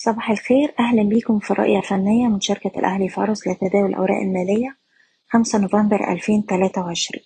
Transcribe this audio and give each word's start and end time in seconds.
صباح 0.00 0.30
الخير. 0.30 0.74
أهلا 0.80 1.02
بيكم 1.02 1.38
في 1.38 1.50
الرؤية 1.50 1.78
الفنية 1.78 2.28
من 2.28 2.40
شركة 2.40 2.78
الأهلي 2.78 3.08
فارس 3.08 3.48
لتداول 3.48 3.90
الأوراق 3.90 4.16
المالية 4.16 4.76
خمسة 5.28 5.58
نوفمبر 5.58 6.12
ألفين 6.12 6.46
تلاتة 6.46 6.80
وعشرين. 6.80 7.22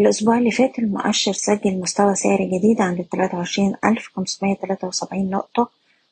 الأسبوع 0.00 0.38
اللي 0.38 0.50
فات 0.50 0.78
المؤشر 0.78 1.32
سجل 1.32 1.80
مستوى 1.80 2.14
سعري 2.14 2.58
جديد 2.58 2.80
عند 2.80 2.98
التلاتة 2.98 3.38
وعشرين 3.38 3.74
ألف 3.84 4.08
خمسمية 4.16 4.54
تلاتة 4.54 4.88
وسبعين 4.88 5.30
نقطة. 5.30 5.68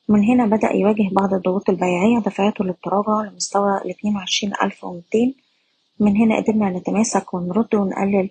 ومن 0.09 0.25
هنا 0.25 0.47
بدأ 0.47 0.73
يواجه 0.73 1.09
بعض 1.13 1.35
الضغوط 1.35 1.71
البيعية 1.71 2.19
دفعته 2.19 2.65
للتراجع 2.65 3.31
لمستوى 3.31 3.81
الاتنين 3.85 4.17
وعشرين 4.17 4.53
ألف 4.63 4.85
ومتين 4.85 5.35
من 6.01 6.17
هنا 6.17 6.37
قدرنا 6.37 6.71
نتماسك 6.71 7.35
ونرد 7.35 7.75
ونقلل 7.75 8.31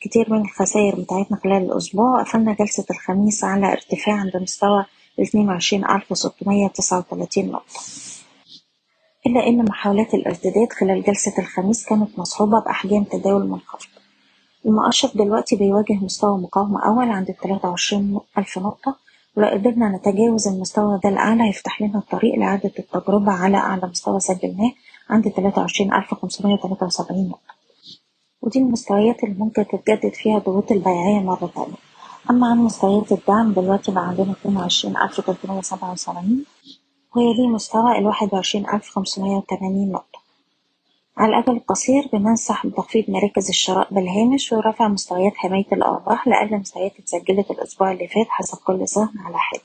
كتير 0.00 0.32
من 0.32 0.40
الخسائر 0.40 1.00
بتاعتنا 1.00 1.36
خلال 1.36 1.62
الأسبوع. 1.62 2.20
وقفلنا 2.20 2.56
جلسة 2.60 2.86
الخميس 2.90 3.44
على 3.44 3.72
ارتفاع 3.72 4.14
عند 4.14 4.36
مستوى 4.36 4.84
الاتنين 5.18 5.48
وعشرين 5.48 5.84
ألف 5.90 6.12
وستمية 6.12 6.68
تسعة 6.68 6.98
وتلاتين 6.98 7.50
نقطة. 7.52 7.80
إلا 9.26 9.46
إن 9.46 9.64
محاولات 9.64 10.14
الارتداد 10.14 10.72
خلال 10.80 11.02
جلسة 11.02 11.32
الخميس 11.38 11.86
كانت 11.86 12.18
مصحوبة 12.18 12.60
بأحجام 12.60 13.04
تداول 13.04 13.46
منخفضة 13.48 13.88
المؤشر 14.66 15.08
دلوقتي 15.14 15.56
بيواجه 15.56 15.92
مستوى 15.92 16.38
مقاومة 16.38 16.80
أول 16.86 17.10
عند 17.10 17.28
التلاتة 17.28 17.68
وعشرين 17.68 18.20
ألف 18.38 18.58
نقطة 18.58 18.96
ولو 19.36 19.46
قدرنا 19.48 19.88
نتجاوز 19.96 20.48
المستوى 20.48 21.00
ده 21.04 21.08
الأعلى 21.10 21.48
هيفتح 21.48 21.82
لنا 21.82 21.98
الطريق 21.98 22.34
لإعادة 22.34 22.72
التجربة 22.78 23.32
على 23.32 23.56
أعلى 23.56 23.86
مستوى 23.86 24.20
سجلناه 24.20 24.72
عند 25.10 25.30
تلاتة 25.30 25.60
وعشرين 25.60 25.94
ألف 25.94 26.14
خمسمية 26.14 26.56
تلاتة 26.56 26.86
وسبعين 26.86 27.28
نقطة. 27.28 27.54
ودي 28.42 28.58
المستويات 28.58 29.24
اللي 29.24 29.34
ممكن 29.38 29.66
تتجدد 29.66 30.14
فيها 30.14 30.38
الضغوط 30.38 30.72
البيعية 30.72 31.20
مرة 31.20 31.50
تانية. 31.54 31.91
أما 32.30 32.46
عن 32.50 32.58
مستويات 32.58 33.12
الدعم 33.12 33.52
دلوقتي 33.52 33.92
بقى 33.92 34.08
عندنا 34.08 34.32
اتنين 34.32 34.56
وعشرين 34.56 34.96
ألف 34.96 35.20
تلتمية 35.20 35.60
سبعة 35.60 35.92
وسبعين 35.92 36.44
ويليه 37.16 37.46
مستوى 37.48 37.98
الواحد 37.98 38.34
وعشرين 38.34 38.68
ألف 38.70 38.88
خمسمية 38.88 39.36
وتمانين 39.36 39.92
نقطة. 39.92 40.22
على 41.16 41.28
الأجل 41.38 41.56
القصير 41.56 42.08
بننصح 42.12 42.66
بتخفيض 42.66 43.04
مراكز 43.08 43.48
الشراء 43.48 43.94
بالهامش 43.94 44.52
ورفع 44.52 44.88
مستويات 44.88 45.32
حماية 45.36 45.66
الأرباح 45.72 46.28
لأقل 46.28 46.58
مستويات 46.58 46.92
اتسجلت 46.98 47.50
الأسبوع 47.50 47.92
اللي 47.92 48.08
فات 48.08 48.26
حسب 48.28 48.58
كل 48.66 48.88
سهم 48.88 49.12
على 49.18 49.38
حدة. 49.38 49.62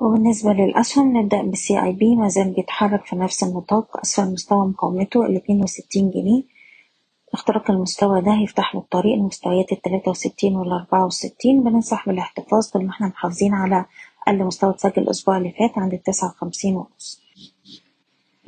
وبالنسبة 0.00 0.52
للأسهم 0.52 1.16
نبدأ 1.16 1.42
بالسي 1.42 1.82
أي 1.82 1.92
بي 1.92 2.16
مازال 2.16 2.50
بيتحرك 2.50 3.06
في 3.06 3.16
نفس 3.16 3.42
النطاق 3.44 3.96
أسفل 4.00 4.32
مستوى 4.32 4.66
مقاومته 4.66 5.26
الاتنين 5.26 5.62
وستين 5.62 6.10
جنيه. 6.10 6.42
اختراق 7.38 7.70
المستوى 7.70 8.20
ده 8.20 8.32
هيفتح 8.34 8.74
له 8.74 8.80
الطريق 8.80 9.16
لمستويات 9.16 9.72
التلاتة 9.72 10.10
وستين 10.10 10.56
والأربعة 10.56 11.06
وستين. 11.06 11.62
بننصح 11.64 12.06
بالاحتفاظ 12.08 12.66
طول 12.66 12.84
ما 12.84 12.90
إحنا 12.90 13.06
محافظين 13.08 13.54
على 13.54 13.84
أقل 14.28 14.44
مستوى 14.44 14.70
اتسجل 14.70 15.02
الأسبوع 15.02 15.36
اللي 15.36 15.50
فات 15.50 15.78
عند 15.78 15.92
التسعة 15.92 16.28
وخمسين 16.28 16.76
ونص. 16.76 17.20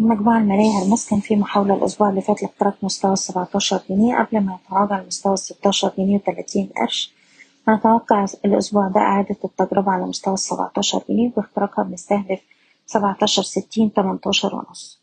المجموعة 0.01 0.39
المالية 0.39 0.71
هرمس 0.79 1.09
كان 1.11 1.21
في 1.21 1.37
محاولة 1.37 1.75
الأسبوع 1.75 2.11
اللي 2.11 2.21
فات 2.21 2.43
لاختراق 2.43 2.75
مستوى 2.83 3.13
السبعتاشر 3.13 3.81
جنيه 3.91 4.19
قبل 4.19 4.41
ما 4.41 4.59
يتراجع 4.67 5.01
لمستوى 5.03 5.35
الستاشر 5.35 5.93
جنيه 5.99 6.17
وتلاتين 6.17 6.71
قرش. 6.77 7.13
نتوقع 7.69 8.27
الأسبوع 8.45 8.89
ده 8.89 9.01
إعادة 9.01 9.37
التجربة 9.45 9.93
على 9.93 10.05
مستوى 10.07 10.35
السبعتاشر 10.35 11.03
جنيه 11.09 11.31
باختراقها 11.37 11.83
بنستهدف 11.83 12.41
سبعتاشر 12.87 13.43
ستين 13.43 13.93
تمنتاشر 13.93 14.55
ونص. 14.57 15.00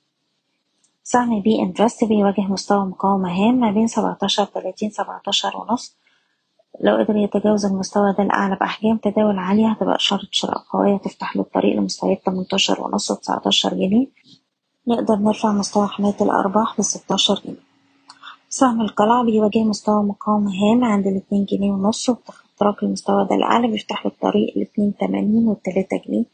سهم 1.10 1.42
بي 1.42 1.60
انفست 1.60 2.04
بيواجه 2.04 2.42
مستوى 2.42 2.86
مقاومة 2.86 3.30
هام 3.32 3.56
ما 3.60 3.72
بين 3.72 3.88
سبعتاشر 3.88 4.46
تلاتين 4.46 4.90
سبعتاشر 4.90 5.58
ونص. 5.58 5.96
لو 6.82 6.96
قدر 6.98 7.16
يتجاوز 7.16 7.66
المستوى 7.66 8.14
ده 8.18 8.24
الأعلى 8.24 8.56
بأحجام 8.56 8.98
تداول 8.98 9.38
عالية 9.40 9.68
هتبقى 9.72 9.96
إشارة 9.96 10.28
شراء 10.32 10.58
قوية 10.74 10.98
تفتح 10.98 11.36
له 11.36 11.42
الطريق 11.42 11.76
لمستويات 11.76 12.26
تمنتاشر 12.26 12.82
ونص 12.84 13.12
وتسعتاشر 13.12 13.74
جنيه. 13.74 14.08
نقدر 14.88 15.16
نرفع 15.16 15.52
مستوى 15.52 15.88
حماية 15.88 16.16
الأرباح 16.22 16.80
لستاشر 16.80 17.42
جنيه. 17.46 17.64
سهم 18.50 18.82
القلعة 18.82 19.24
بيواجه 19.24 19.64
مستوى 19.64 20.04
مقاومة 20.04 20.52
هام 20.52 20.84
عند 20.84 21.08
الاتنين 21.08 21.46
جنيه 21.46 21.72
ونص 21.72 22.10
وباختراق 22.10 22.84
المستوى 22.84 23.28
ده 23.30 23.36
الأعلى 23.36 23.68
بيفتح 23.68 24.06
له 24.06 24.12
الطريق 24.12 24.54
لاتنين 24.58 24.94
تمانين 25.00 25.48
والتلاتة 25.48 26.02
جنيه. 26.08 26.26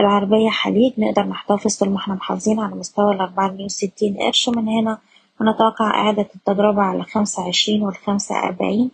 العربية 0.00 0.50
حليب 0.50 0.92
نقدر 0.98 1.22
نحتفظ 1.22 1.76
طول 1.78 1.90
ما 1.90 1.96
إحنا 1.96 2.14
محافظين 2.14 2.60
على 2.60 2.74
مستوى 2.74 3.14
الأربعة 3.14 3.48
جنيه 3.48 3.64
وستين 3.64 4.16
قرش. 4.16 4.48
من 4.48 4.68
هنا 4.68 4.98
ونتوقع 5.40 5.90
إعادة 5.90 6.28
التجربة 6.34 6.82
على 6.82 7.02
خمسة 7.02 7.48
عشرين 7.48 7.82
والخمسة 7.82 8.38
أربعين. 8.38 8.90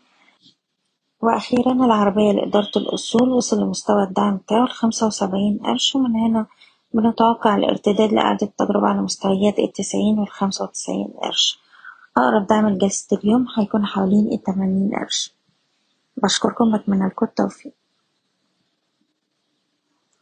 وأخيرا 1.22 1.72
العربية 1.72 2.32
لإدارة 2.32 2.70
الأصول 2.76 3.28
وصل 3.28 3.62
لمستوى 3.62 4.02
الدعم 4.02 4.36
بتاعه 4.36 4.64
الخمسة 4.64 5.06
وسبعين 5.06 5.58
قرش. 5.64 5.94
ومن 5.96 6.16
هنا 6.16 6.46
بنتوقع 6.94 7.56
الارتداد 7.56 8.12
لإعادة 8.12 8.46
التجربة 8.46 8.86
على 8.86 9.02
مستويات 9.02 9.58
التسعين 9.58 10.18
والخمسة 10.18 10.64
وتسعين 10.64 11.08
قرش. 11.22 11.60
أقرب 12.16 12.46
دعم 12.46 12.68
لجلسة 12.68 13.16
اليوم 13.24 13.46
هيكون 13.58 13.86
حوالين 13.86 14.32
التمانين 14.32 14.90
قرش. 14.94 15.34
بشكركم 16.22 16.76
بتمنى 16.76 17.06
لكم 17.06 17.26
التوفيق. 17.26 17.72